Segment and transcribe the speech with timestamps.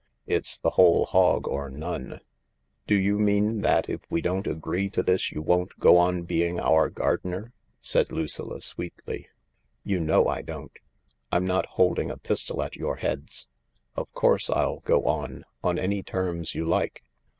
[0.25, 2.21] It's the whole hog or none.""
[2.87, 6.59] Do you mean that if we don't agree to this you won't go on being
[6.59, 9.27] our gardener?" said Lucilla sweetly."
[9.85, 10.71] You know I don't.
[11.31, 13.47] I'm not holding a pistol at your heads.
[13.95, 17.03] Of course I'll go on, on any terms you like.